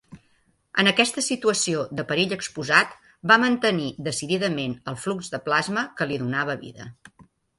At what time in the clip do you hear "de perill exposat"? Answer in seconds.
1.99-2.95